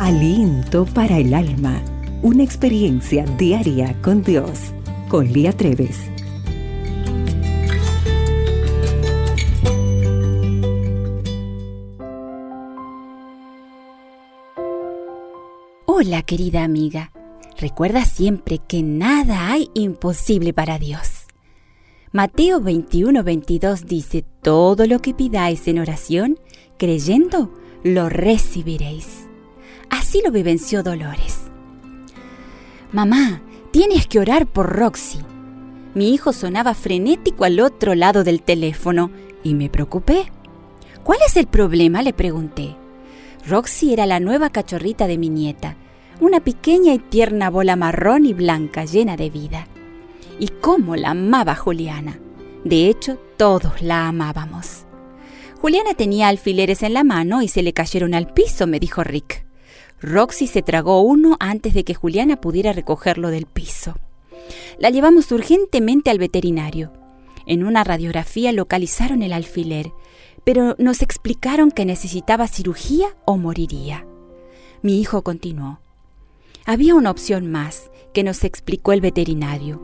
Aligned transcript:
Aliento 0.00 0.86
para 0.86 1.18
el 1.18 1.32
alma. 1.32 1.80
Una 2.20 2.42
experiencia 2.42 3.24
diaria 3.38 3.96
con 4.02 4.24
Dios. 4.24 4.72
Con 5.08 5.32
Lía 5.32 5.52
Treves. 5.52 5.96
Hola 15.86 16.22
querida 16.22 16.64
amiga. 16.64 17.12
Recuerda 17.56 18.04
siempre 18.04 18.58
que 18.58 18.82
nada 18.82 19.52
hay 19.52 19.70
imposible 19.74 20.52
para 20.52 20.80
Dios. 20.80 21.26
Mateo 22.10 22.60
21-22 22.60 23.84
dice, 23.84 24.24
todo 24.42 24.88
lo 24.88 24.98
que 24.98 25.14
pidáis 25.14 25.68
en 25.68 25.78
oración, 25.78 26.40
creyendo, 26.78 27.52
lo 27.84 28.08
recibiréis. 28.08 29.23
Así 30.14 30.22
lo 30.22 30.30
vivenció 30.30 30.84
Dolores. 30.84 31.40
Mamá, 32.92 33.42
tienes 33.72 34.06
que 34.06 34.20
orar 34.20 34.46
por 34.46 34.72
Roxy. 34.72 35.18
Mi 35.94 36.14
hijo 36.14 36.32
sonaba 36.32 36.74
frenético 36.74 37.44
al 37.44 37.58
otro 37.58 37.96
lado 37.96 38.22
del 38.22 38.40
teléfono 38.40 39.10
y 39.42 39.54
me 39.54 39.68
preocupé. 39.68 40.30
¿Cuál 41.02 41.18
es 41.26 41.36
el 41.36 41.48
problema? 41.48 42.00
le 42.02 42.12
pregunté. 42.12 42.76
Roxy 43.48 43.92
era 43.92 44.06
la 44.06 44.20
nueva 44.20 44.50
cachorrita 44.50 45.08
de 45.08 45.18
mi 45.18 45.30
nieta, 45.30 45.74
una 46.20 46.38
pequeña 46.38 46.94
y 46.94 47.00
tierna 47.00 47.50
bola 47.50 47.74
marrón 47.74 48.24
y 48.24 48.34
blanca 48.34 48.84
llena 48.84 49.16
de 49.16 49.30
vida. 49.30 49.66
Y 50.38 50.46
cómo 50.46 50.94
la 50.94 51.10
amaba 51.10 51.56
Juliana. 51.56 52.20
De 52.62 52.88
hecho, 52.88 53.18
todos 53.36 53.82
la 53.82 54.06
amábamos. 54.06 54.84
Juliana 55.60 55.94
tenía 55.94 56.28
alfileres 56.28 56.84
en 56.84 56.94
la 56.94 57.02
mano 57.02 57.42
y 57.42 57.48
se 57.48 57.64
le 57.64 57.72
cayeron 57.72 58.14
al 58.14 58.32
piso, 58.32 58.68
me 58.68 58.78
dijo 58.78 59.02
Rick. 59.02 59.44
Roxy 60.04 60.46
se 60.46 60.62
tragó 60.62 61.00
uno 61.00 61.36
antes 61.40 61.72
de 61.72 61.82
que 61.82 61.94
Juliana 61.94 62.36
pudiera 62.36 62.72
recogerlo 62.72 63.30
del 63.30 63.46
piso. 63.46 63.96
La 64.78 64.90
llevamos 64.90 65.32
urgentemente 65.32 66.10
al 66.10 66.18
veterinario. 66.18 66.92
En 67.46 67.64
una 67.64 67.84
radiografía 67.84 68.52
localizaron 68.52 69.22
el 69.22 69.32
alfiler, 69.32 69.92
pero 70.44 70.76
nos 70.78 71.00
explicaron 71.00 71.70
que 71.70 71.86
necesitaba 71.86 72.48
cirugía 72.48 73.16
o 73.24 73.38
moriría. 73.38 74.06
Mi 74.82 75.00
hijo 75.00 75.22
continuó. 75.22 75.80
Había 76.66 76.94
una 76.94 77.10
opción 77.10 77.50
más 77.50 77.90
que 78.12 78.22
nos 78.22 78.44
explicó 78.44 78.92
el 78.92 79.00
veterinario. 79.00 79.80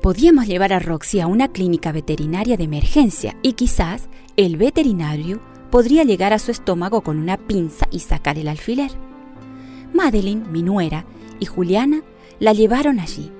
Podíamos 0.00 0.46
llevar 0.46 0.72
a 0.72 0.78
Roxy 0.78 1.20
a 1.20 1.26
una 1.26 1.48
clínica 1.48 1.90
veterinaria 1.90 2.56
de 2.56 2.64
emergencia 2.64 3.36
y 3.42 3.54
quizás 3.54 4.08
el 4.36 4.56
veterinario 4.56 5.40
podría 5.70 6.04
llegar 6.04 6.32
a 6.32 6.38
su 6.38 6.52
estómago 6.52 7.00
con 7.00 7.18
una 7.18 7.36
pinza 7.36 7.88
y 7.90 8.00
sacar 8.00 8.38
el 8.38 8.46
alfiler. 8.46 8.92
Madeline, 9.92 10.50
mi 10.50 10.62
nuera, 10.62 11.04
y 11.40 11.46
Juliana 11.46 12.02
la 12.38 12.52
llevaron 12.52 13.00
allí. 13.00 13.32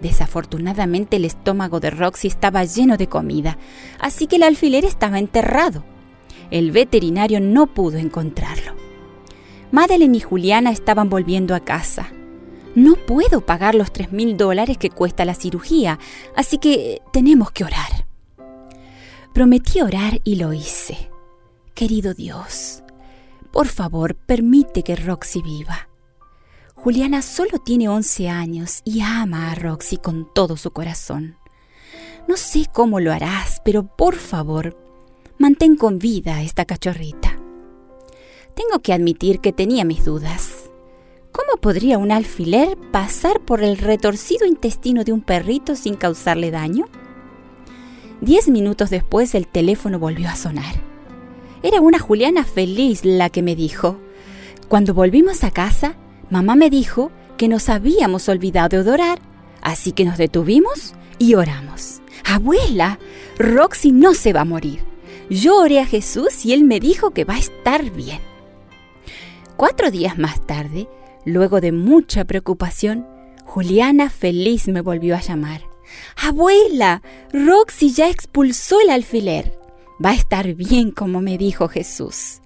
Desafortunadamente 0.00 1.16
el 1.16 1.24
estómago 1.24 1.78
de 1.78 1.90
Roxy 1.90 2.28
estaba 2.28 2.64
lleno 2.64 2.96
de 2.96 3.08
comida, 3.08 3.58
así 3.98 4.26
que 4.26 4.36
el 4.36 4.44
alfiler 4.44 4.84
estaba 4.84 5.18
enterrado. 5.18 5.84
El 6.50 6.72
veterinario 6.72 7.40
no 7.40 7.66
pudo 7.66 7.98
encontrarlo. 7.98 8.74
Madeline 9.72 10.16
y 10.16 10.20
Juliana 10.20 10.70
estaban 10.70 11.10
volviendo 11.10 11.54
a 11.54 11.60
casa. 11.60 12.08
No 12.74 12.94
puedo 12.94 13.44
pagar 13.44 13.74
los 13.74 13.92
tres 13.92 14.10
mil 14.12 14.36
dólares 14.36 14.78
que 14.78 14.90
cuesta 14.90 15.24
la 15.24 15.34
cirugía, 15.34 15.98
así 16.34 16.58
que 16.58 17.02
tenemos 17.12 17.50
que 17.50 17.64
orar. 17.64 18.06
Prometí 19.34 19.80
orar 19.80 20.20
y 20.24 20.36
lo 20.36 20.52
hice. 20.52 21.10
Querido 21.74 22.14
Dios, 22.14 22.82
por 23.52 23.66
favor, 23.68 24.14
permite 24.14 24.82
que 24.82 24.96
Roxy 24.96 25.42
viva. 25.42 25.89
Juliana 26.82 27.20
solo 27.20 27.58
tiene 27.58 27.90
11 27.90 28.30
años 28.30 28.80
y 28.86 29.02
ama 29.02 29.50
a 29.50 29.54
Roxy 29.54 29.98
con 29.98 30.26
todo 30.32 30.56
su 30.56 30.70
corazón. 30.70 31.36
No 32.26 32.38
sé 32.38 32.68
cómo 32.72 33.00
lo 33.00 33.12
harás, 33.12 33.60
pero 33.66 33.86
por 33.86 34.14
favor, 34.14 34.78
mantén 35.36 35.76
con 35.76 35.98
vida 35.98 36.36
a 36.36 36.42
esta 36.42 36.64
cachorrita. 36.64 37.38
Tengo 38.54 38.80
que 38.82 38.94
admitir 38.94 39.40
que 39.40 39.52
tenía 39.52 39.84
mis 39.84 40.06
dudas. 40.06 40.70
¿Cómo 41.32 41.60
podría 41.60 41.98
un 41.98 42.12
alfiler 42.12 42.78
pasar 42.90 43.40
por 43.40 43.62
el 43.62 43.76
retorcido 43.76 44.46
intestino 44.46 45.04
de 45.04 45.12
un 45.12 45.20
perrito 45.20 45.76
sin 45.76 45.96
causarle 45.96 46.50
daño? 46.50 46.86
Diez 48.22 48.48
minutos 48.48 48.88
después 48.88 49.34
el 49.34 49.46
teléfono 49.46 49.98
volvió 49.98 50.30
a 50.30 50.34
sonar. 50.34 50.76
Era 51.62 51.82
una 51.82 51.98
Juliana 51.98 52.44
feliz 52.44 53.04
la 53.04 53.28
que 53.28 53.42
me 53.42 53.54
dijo. 53.54 53.98
Cuando 54.68 54.94
volvimos 54.94 55.44
a 55.44 55.50
casa, 55.50 55.96
mamá 56.30 56.54
me 56.54 56.70
dijo 56.70 57.10
que 57.36 57.48
nos 57.48 57.68
habíamos 57.68 58.28
olvidado 58.28 58.82
de 58.82 58.90
orar, 58.90 59.20
así 59.60 59.92
que 59.92 60.04
nos 60.04 60.18
detuvimos 60.18 60.94
y 61.18 61.34
oramos. 61.34 62.00
Abuela, 62.24 62.98
Roxy 63.38 63.92
no 63.92 64.14
se 64.14 64.32
va 64.32 64.42
a 64.42 64.44
morir. 64.44 64.80
Yo 65.28 65.58
oré 65.58 65.80
a 65.80 65.86
Jesús 65.86 66.44
y 66.44 66.52
él 66.52 66.64
me 66.64 66.80
dijo 66.80 67.10
que 67.10 67.24
va 67.24 67.34
a 67.34 67.38
estar 67.38 67.90
bien. 67.90 68.20
Cuatro 69.56 69.90
días 69.90 70.18
más 70.18 70.44
tarde, 70.46 70.88
luego 71.24 71.60
de 71.60 71.72
mucha 71.72 72.24
preocupación, 72.24 73.06
Juliana 73.44 74.10
feliz 74.10 74.68
me 74.68 74.80
volvió 74.80 75.16
a 75.16 75.20
llamar. 75.20 75.62
Abuela, 76.16 77.02
Roxy 77.32 77.92
ya 77.92 78.08
expulsó 78.08 78.80
el 78.80 78.90
alfiler. 78.90 79.58
Va 80.04 80.10
a 80.10 80.14
estar 80.14 80.54
bien 80.54 80.92
como 80.92 81.20
me 81.20 81.36
dijo 81.36 81.68
Jesús. 81.68 82.40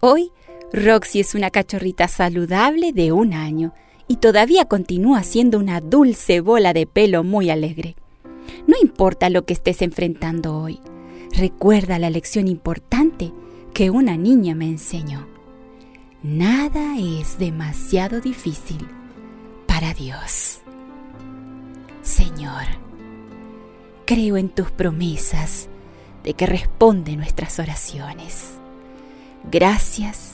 Hoy, 0.00 0.30
Roxy 0.72 1.20
es 1.20 1.34
una 1.34 1.50
cachorrita 1.50 2.08
saludable 2.08 2.94
de 2.94 3.12
un 3.12 3.34
año 3.34 3.74
y 4.08 4.16
todavía 4.16 4.64
continúa 4.64 5.22
siendo 5.22 5.58
una 5.58 5.82
dulce 5.82 6.40
bola 6.40 6.72
de 6.72 6.86
pelo 6.86 7.24
muy 7.24 7.50
alegre. 7.50 7.94
No 8.66 8.76
importa 8.80 9.28
lo 9.28 9.44
que 9.44 9.52
estés 9.52 9.82
enfrentando 9.82 10.56
hoy, 10.56 10.80
recuerda 11.36 11.98
la 11.98 12.08
lección 12.08 12.48
importante 12.48 13.32
que 13.74 13.90
una 13.90 14.16
niña 14.16 14.54
me 14.54 14.66
enseñó. 14.66 15.26
Nada 16.22 16.96
es 16.98 17.38
demasiado 17.38 18.22
difícil 18.22 18.88
para 19.66 19.92
Dios. 19.92 20.60
Señor, 22.00 22.64
creo 24.06 24.38
en 24.38 24.48
tus 24.48 24.70
promesas 24.70 25.68
de 26.24 26.32
que 26.32 26.46
responde 26.46 27.14
nuestras 27.16 27.58
oraciones. 27.58 28.54
Gracias 29.50 30.31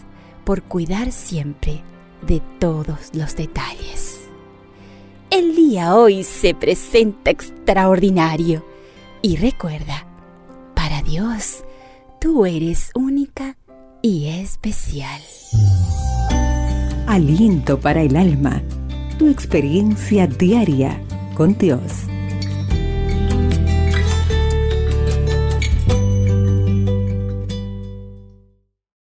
por 0.48 0.62
cuidar 0.62 1.12
siempre 1.12 1.82
de 2.26 2.40
todos 2.58 3.10
los 3.12 3.36
detalles. 3.36 4.30
El 5.28 5.54
día 5.54 5.94
hoy 5.94 6.24
se 6.24 6.54
presenta 6.54 7.30
extraordinario 7.30 8.64
y 9.20 9.36
recuerda, 9.36 10.06
para 10.74 11.02
Dios, 11.02 11.64
tú 12.18 12.46
eres 12.46 12.92
única 12.94 13.58
y 14.00 14.28
especial. 14.40 15.20
Aliento 17.06 17.78
para 17.78 18.00
el 18.00 18.16
alma. 18.16 18.62
Tu 19.18 19.28
experiencia 19.28 20.26
diaria 20.26 20.98
con 21.34 21.58
Dios. 21.58 22.07